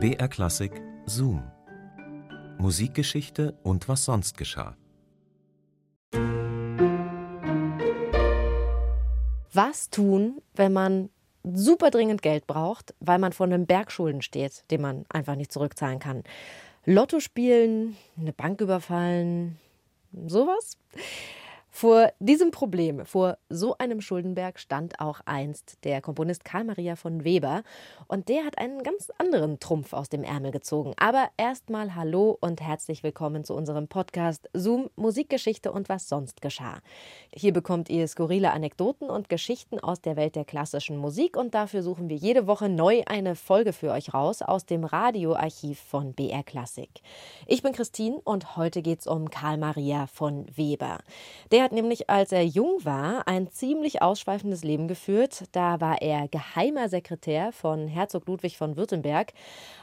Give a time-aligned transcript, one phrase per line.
[0.00, 1.42] BR Klassik Zoom.
[2.58, 4.76] Musikgeschichte und was sonst geschah.
[9.52, 11.10] Was tun, wenn man
[11.42, 15.50] super dringend Geld braucht, weil man vor einem Berg Schulden steht, den man einfach nicht
[15.50, 16.22] zurückzahlen kann?
[16.84, 19.58] Lotto spielen, eine Bank überfallen,
[20.28, 20.78] sowas?
[21.80, 27.22] Vor diesem Problem, vor so einem Schuldenberg stand auch einst der Komponist Karl Maria von
[27.22, 27.62] Weber
[28.08, 30.92] und der hat einen ganz anderen Trumpf aus dem Ärmel gezogen.
[30.96, 36.80] Aber erstmal hallo und herzlich willkommen zu unserem Podcast Zoom Musikgeschichte und was sonst geschah.
[37.32, 41.84] Hier bekommt ihr skurrile Anekdoten und Geschichten aus der Welt der klassischen Musik und dafür
[41.84, 46.42] suchen wir jede Woche neu eine Folge für euch raus aus dem Radioarchiv von BR
[46.42, 46.90] Klassik.
[47.46, 50.98] Ich bin Christine und heute geht es um Karl Maria von Weber.
[51.52, 55.44] Der hat nämlich, als er jung war, ein ziemlich ausschweifendes Leben geführt.
[55.52, 59.34] Da war er geheimer Sekretär von Herzog Ludwig von Württemberg.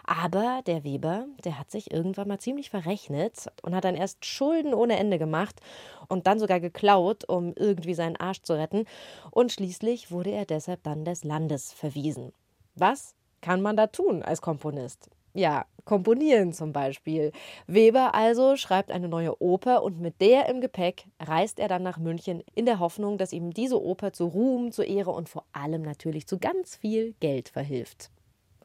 [0.03, 4.73] Aber der Weber, der hat sich irgendwann mal ziemlich verrechnet und hat dann erst Schulden
[4.73, 5.61] ohne Ende gemacht
[6.07, 8.85] und dann sogar geklaut, um irgendwie seinen Arsch zu retten.
[9.29, 12.33] Und schließlich wurde er deshalb dann des Landes verwiesen.
[12.73, 15.11] Was kann man da tun als Komponist?
[15.35, 17.31] Ja, komponieren zum Beispiel.
[17.67, 21.97] Weber also schreibt eine neue Oper und mit der im Gepäck reist er dann nach
[21.97, 25.81] München in der Hoffnung, dass ihm diese Oper zu Ruhm, zu Ehre und vor allem
[25.81, 28.09] natürlich zu ganz viel Geld verhilft.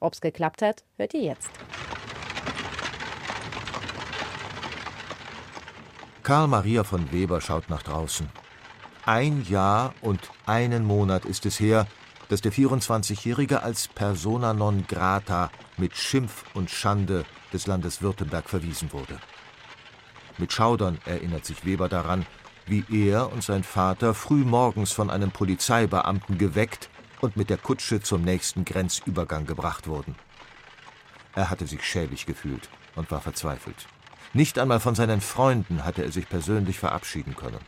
[0.00, 1.50] Ob's geklappt hat, hört ihr jetzt.
[6.22, 8.28] Karl Maria von Weber schaut nach draußen.
[9.04, 11.86] Ein Jahr und einen Monat ist es her,
[12.30, 18.92] dass der 24-Jährige als persona non grata mit Schimpf und Schande des Landes Württemberg verwiesen
[18.92, 19.18] wurde.
[20.38, 22.24] Mit Schaudern erinnert sich Weber daran,
[22.66, 26.88] wie er und sein Vater früh morgens von einem Polizeibeamten geweckt
[27.20, 30.14] und mit der Kutsche zum nächsten Grenzübergang gebracht wurden.
[31.34, 33.88] Er hatte sich schäbig gefühlt und war verzweifelt.
[34.34, 37.58] Nicht einmal von seinen Freunden hatte er sich persönlich verabschieden können.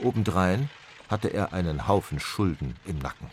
[0.00, 0.68] Obendrein
[1.12, 3.28] hatte er einen Haufen Schulden im Nacken.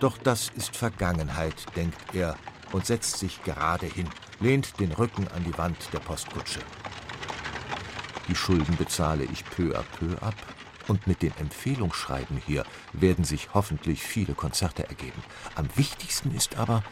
[0.00, 2.34] Doch das ist Vergangenheit, denkt er
[2.72, 4.08] und setzt sich gerade hin,
[4.40, 6.60] lehnt den Rücken an die Wand der Postkutsche.
[8.26, 10.34] Die Schulden bezahle ich peu à peu ab,
[10.88, 15.22] und mit den Empfehlungsschreiben hier werden sich hoffentlich viele Konzerte ergeben.
[15.54, 16.82] Am wichtigsten ist aber,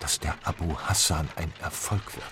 [0.00, 2.24] dass der Abu Hassan ein Erfolg wird.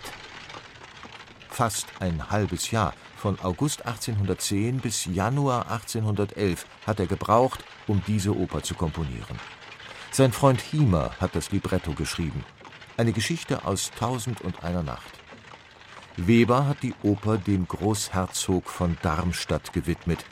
[1.48, 8.36] Fast ein halbes Jahr, von August 1810 bis Januar 1811, hat er gebraucht, um diese
[8.36, 9.38] Oper zu komponieren.
[10.10, 12.44] Sein Freund Hiemer hat das Libretto geschrieben.
[12.96, 15.10] Eine Geschichte aus Tausend und einer Nacht.
[16.16, 20.24] Weber hat die Oper dem Großherzog von Darmstadt gewidmet,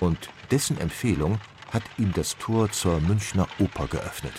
[0.00, 1.40] und dessen Empfehlung
[1.72, 4.34] hat ihm das Tor zur Münchner Oper geöffnet.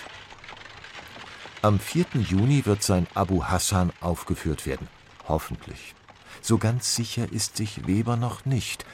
[1.61, 2.05] Am 4.
[2.21, 4.87] Juni wird sein Abu Hassan aufgeführt werden.
[5.27, 5.95] Hoffentlich.
[6.41, 8.85] So ganz sicher ist sich Weber noch nicht.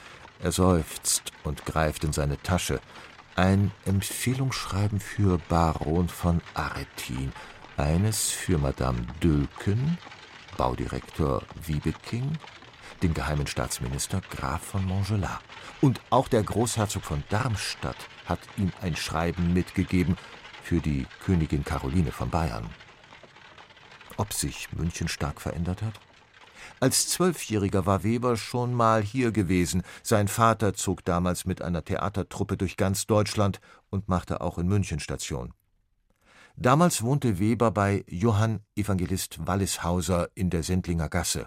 [0.42, 2.80] Er seufzt und greift in seine Tasche.
[3.36, 7.32] Ein Empfehlungsschreiben für Baron von Aretin,
[7.76, 9.98] eines für Madame Dülken,
[10.56, 12.38] Baudirektor Wiebeking
[13.02, 15.38] den geheimen Staatsminister Graf von Montgelas.
[15.80, 17.96] Und auch der Großherzog von Darmstadt
[18.26, 20.16] hat ihm ein Schreiben mitgegeben
[20.62, 22.68] für die Königin Caroline von Bayern.
[24.16, 26.00] Ob sich München stark verändert hat?
[26.80, 29.82] Als Zwölfjähriger war Weber schon mal hier gewesen.
[30.02, 33.60] Sein Vater zog damals mit einer Theatertruppe durch ganz Deutschland
[33.90, 35.52] und machte auch in München Station.
[36.56, 41.46] Damals wohnte Weber bei Johann Evangelist Wallishauser in der Sendlinger Gasse.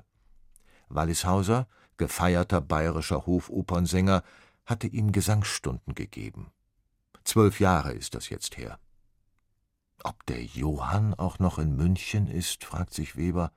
[0.89, 1.67] Wallishauser,
[1.97, 4.23] gefeierter bayerischer Hofopernsänger,
[4.65, 6.51] hatte ihm Gesangsstunden gegeben.
[7.23, 8.79] Zwölf Jahre ist das jetzt her.
[10.03, 13.51] Ob der Johann auch noch in München ist, fragt sich Weber.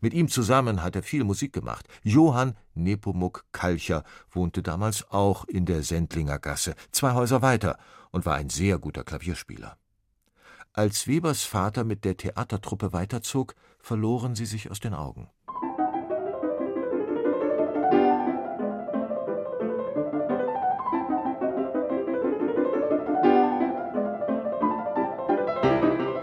[0.00, 1.88] Mit ihm zusammen hat er viel Musik gemacht.
[2.02, 7.78] Johann Nepomuk Kalcher wohnte damals auch in der Sendlinger Gasse, zwei Häuser weiter,
[8.10, 9.76] und war ein sehr guter Klavierspieler.
[10.72, 15.28] Als Webers Vater mit der Theatertruppe weiterzog, verloren sie sich aus den Augen.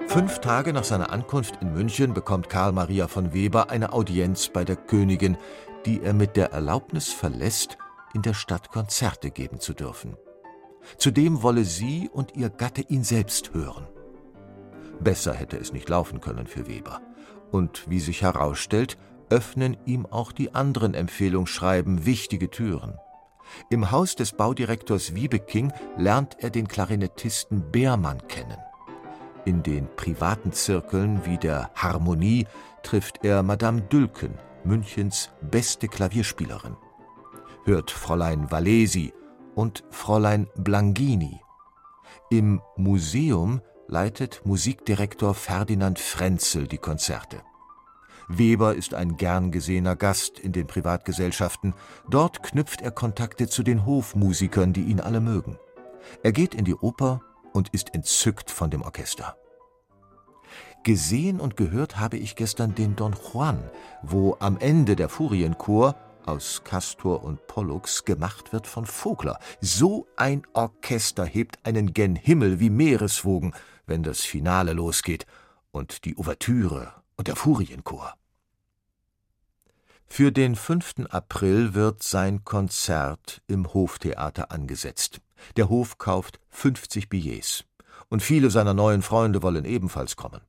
[0.10, 4.66] Fünf Tage nach seiner Ankunft in München bekommt Karl Maria von Weber eine Audienz bei
[4.66, 5.38] der Königin,
[5.86, 7.78] die er mit der Erlaubnis verlässt,
[8.16, 10.18] in der Stadt Konzerte geben zu dürfen.
[10.98, 13.88] Zudem wolle sie und ihr Gatte ihn selbst hören.
[15.00, 17.02] Besser hätte es nicht laufen können für Weber.
[17.52, 18.98] Und wie sich herausstellt,
[19.30, 22.98] öffnen ihm auch die anderen Empfehlungsschreiben wichtige Türen.
[23.70, 28.58] Im Haus des Baudirektors Wiebeking lernt er den Klarinettisten Beermann kennen.
[29.46, 32.46] In den privaten Zirkeln wie der Harmonie
[32.84, 36.76] trifft er Madame Dülken, Münchens beste Klavierspielerin.
[37.64, 39.14] Hört Fräulein Valesi
[39.56, 41.40] und Fräulein Blangini.
[42.30, 47.42] Im Museum leitet Musikdirektor Ferdinand Frenzel die Konzerte.
[48.28, 51.74] Weber ist ein gern gesehener Gast in den Privatgesellschaften.
[52.08, 55.58] Dort knüpft er Kontakte zu den Hofmusikern, die ihn alle mögen.
[56.22, 57.22] Er geht in die Oper
[57.54, 59.36] und ist entzückt von dem Orchester.
[60.84, 63.70] Gesehen und gehört habe ich gestern den Don Juan,
[64.02, 69.40] wo am Ende der Furienchor aus Castor und Pollux gemacht wird von Vogler.
[69.62, 73.54] So ein Orchester hebt einen gen Himmel wie Meereswogen,
[73.88, 75.26] wenn das Finale losgeht
[75.72, 78.19] und die Ouvertüre und der Furienchor.
[80.12, 81.06] Für den 5.
[81.12, 85.22] April wird sein Konzert im Hoftheater angesetzt.
[85.56, 87.64] Der Hof kauft 50 Billets.
[88.10, 90.42] Und viele seiner neuen Freunde wollen ebenfalls kommen.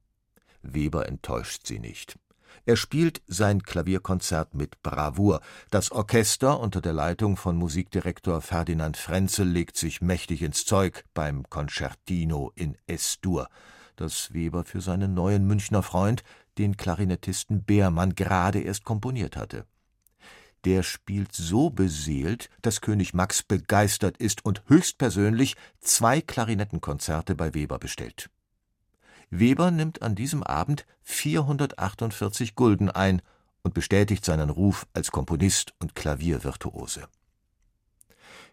[0.63, 2.19] Weber enttäuscht sie nicht.
[2.65, 5.41] Er spielt sein Klavierkonzert mit Bravour.
[5.71, 11.49] Das Orchester unter der Leitung von Musikdirektor Ferdinand Frenzel legt sich mächtig ins Zeug beim
[11.49, 13.49] Concertino in S-Dur,
[13.97, 16.25] das Weber für seinen neuen Münchner Freund,
[16.59, 19.67] den Klarinettisten Beermann, gerade erst komponiert hatte.
[20.65, 27.79] Der spielt so beseelt, dass König Max begeistert ist und höchstpersönlich zwei Klarinettenkonzerte bei Weber
[27.79, 28.31] bestellt.
[29.31, 33.23] Weber nimmt an diesem Abend 448 Gulden ein
[33.63, 37.09] und bestätigt seinen Ruf als Komponist und Klaviervirtuose.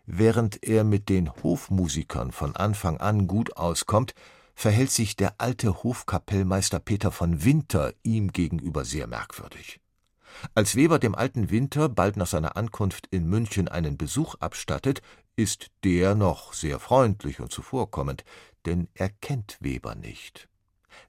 [0.06, 4.14] Während er mit den Hofmusikern von Anfang an gut auskommt,
[4.58, 9.80] verhält sich der alte Hofkapellmeister Peter von Winter ihm gegenüber sehr merkwürdig.
[10.56, 15.02] Als Weber dem alten Winter bald nach seiner Ankunft in München einen Besuch abstattet,
[15.36, 18.26] ist der noch sehr freundlich und zuvorkommend,
[18.66, 20.50] denn er kennt Weber nicht.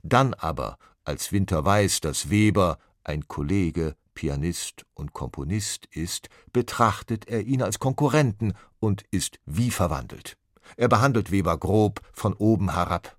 [0.02, 7.40] Dann aber, als Winter weiß, dass Weber ein Kollege, Pianist und Komponist ist, betrachtet er
[7.42, 10.36] ihn als Konkurrenten und ist wie verwandelt.
[10.76, 13.17] Er behandelt Weber grob von oben herab.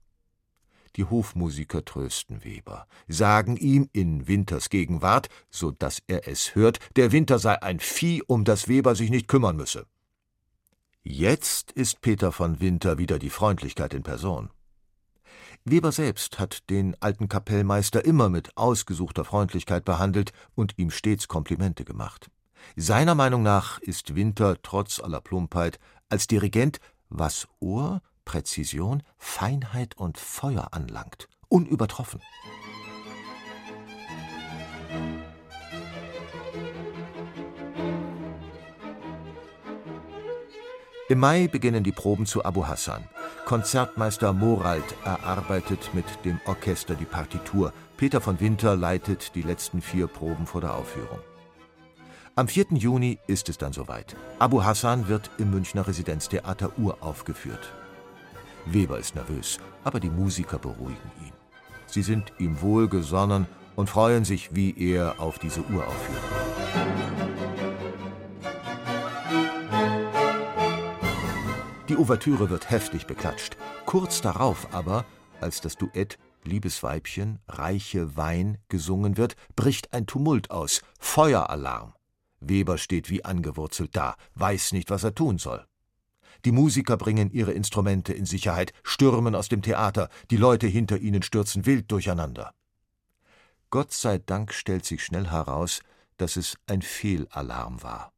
[0.99, 7.13] Die Hofmusiker trösten Weber, sagen ihm in Winters Gegenwart, so dass er es hört, der
[7.13, 9.85] Winter sei ein Vieh, um das Weber sich nicht kümmern müsse.
[11.01, 14.49] Jetzt ist Peter von Winter wieder die Freundlichkeit in Person.
[15.63, 21.85] Weber selbst hat den alten Kapellmeister immer mit ausgesuchter Freundlichkeit behandelt und ihm stets Komplimente
[21.85, 22.29] gemacht.
[22.75, 25.79] Seiner Meinung nach ist Winter trotz aller Plumpheit
[26.09, 32.21] als Dirigent, was Ohr, Präzision, Feinheit und Feuer anlangt, unübertroffen.
[41.09, 43.03] Im Mai beginnen die Proben zu Abu Hassan.
[43.45, 47.73] Konzertmeister Morald erarbeitet mit dem Orchester die Partitur.
[47.97, 51.17] Peter von Winter leitet die letzten vier Proben vor der Aufführung.
[52.35, 52.67] Am 4.
[52.73, 54.15] Juni ist es dann soweit.
[54.37, 57.73] Abu Hassan wird im Münchner Residenztheater uraufgeführt.
[58.73, 61.33] Weber ist nervös, aber die Musiker beruhigen ihn.
[61.87, 66.23] Sie sind ihm wohlgesonnen und freuen sich wie er auf diese Uraufführung.
[71.89, 73.57] Die Ouvertüre wird heftig beklatscht.
[73.87, 75.05] Kurz darauf aber,
[75.41, 80.81] als das Duett Liebes Weibchen, reiche Wein gesungen wird, bricht ein Tumult aus.
[80.99, 81.93] Feueralarm.
[82.39, 85.65] Weber steht wie angewurzelt da, weiß nicht, was er tun soll.
[86.45, 91.21] Die Musiker bringen ihre Instrumente in Sicherheit, stürmen aus dem Theater, die Leute hinter ihnen
[91.21, 92.53] stürzen wild durcheinander.
[93.69, 95.81] Gott sei Dank stellt sich schnell heraus,
[96.17, 98.13] dass es ein Fehlalarm war.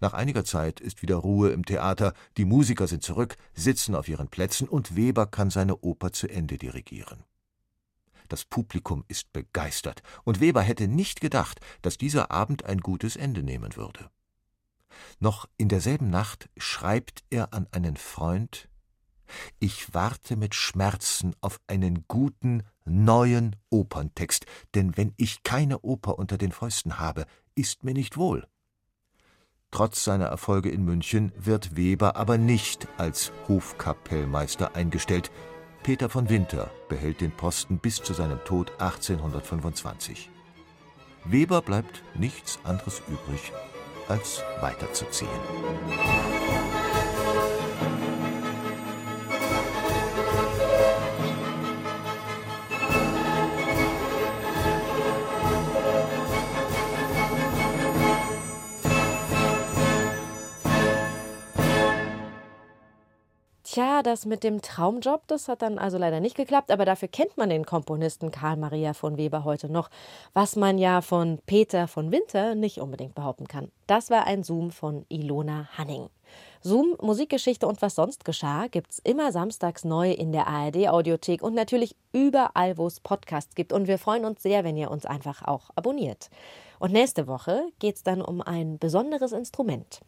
[0.00, 4.28] Nach einiger Zeit ist wieder Ruhe im Theater, die Musiker sind zurück, sitzen auf ihren
[4.28, 7.24] Plätzen und Weber kann seine Oper zu Ende dirigieren.
[8.28, 13.42] Das Publikum ist begeistert, und Weber hätte nicht gedacht, dass dieser Abend ein gutes Ende
[13.42, 14.10] nehmen würde.
[15.18, 18.68] Noch in derselben Nacht schreibt er an einen Freund
[19.58, 26.36] Ich warte mit Schmerzen auf einen guten, neuen Operntext, denn wenn ich keine Oper unter
[26.36, 28.46] den Fäusten habe, ist mir nicht wohl.
[29.70, 35.30] Trotz seiner Erfolge in München wird Weber aber nicht als Hofkapellmeister eingestellt.
[35.84, 40.28] Peter von Winter behält den Posten bis zu seinem Tod 1825.
[41.24, 43.52] Weber bleibt nichts anderes übrig,
[44.08, 45.28] als weiterzuziehen.
[63.80, 67.38] Tja, das mit dem Traumjob, das hat dann also leider nicht geklappt, aber dafür kennt
[67.38, 69.88] man den Komponisten Karl Maria von Weber heute noch,
[70.34, 73.70] was man ja von Peter von Winter nicht unbedingt behaupten kann.
[73.86, 76.10] Das war ein Zoom von Ilona Hanning.
[76.60, 81.96] Zoom, Musikgeschichte und was sonst geschah, gibt's immer samstags neu in der ARD-Audiothek und natürlich
[82.12, 83.72] überall, wo es Podcasts gibt.
[83.72, 86.28] Und wir freuen uns sehr, wenn ihr uns einfach auch abonniert.
[86.80, 90.02] Und nächste Woche geht's dann um ein besonderes Instrument.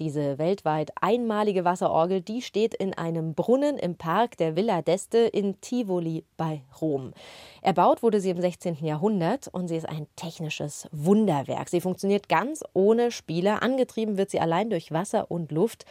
[0.00, 5.60] Diese weltweit einmalige Wasserorgel, die steht in einem Brunnen im Park der Villa d'Este in
[5.60, 7.12] Tivoli bei Rom.
[7.62, 8.84] Erbaut wurde sie im 16.
[8.84, 11.68] Jahrhundert und sie ist ein technisches Wunderwerk.
[11.68, 13.62] Sie funktioniert ganz ohne Spieler.
[13.62, 15.84] Angetrieben wird sie allein durch Wasser und Luft.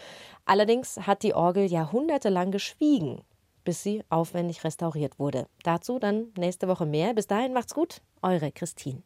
[0.46, 3.22] Allerdings hat die Orgel jahrhundertelang geschwiegen,
[3.64, 5.48] bis sie aufwendig restauriert wurde.
[5.64, 7.14] Dazu dann nächste Woche mehr.
[7.14, 8.02] Bis dahin macht's gut.
[8.22, 9.02] Eure Christine.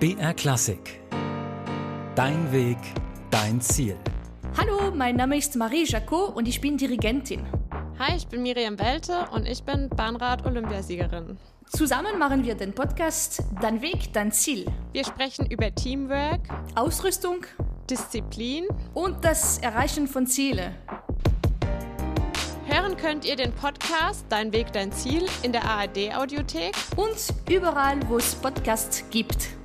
[0.00, 1.00] BR Klassik.
[2.14, 2.78] Dein Weg,
[3.32, 3.96] dein Ziel.
[4.56, 7.44] Hallo, mein Name ist Marie Jacot und ich bin Dirigentin.
[7.98, 11.36] Hi, ich bin Miriam Welte und ich bin Bahnrad-Olympiasiegerin.
[11.66, 14.66] Zusammen machen wir den Podcast Dein Weg, dein Ziel.
[14.92, 16.42] Wir sprechen über Teamwork,
[16.76, 17.44] Ausrüstung
[17.90, 20.76] Disziplin und das Erreichen von Zielen.
[22.66, 27.16] Hören könnt ihr den Podcast Dein Weg, dein Ziel in der ARD-Audiothek und
[27.50, 29.57] überall, wo es Podcasts gibt.